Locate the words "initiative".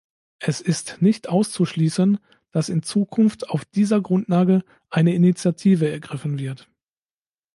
5.13-5.91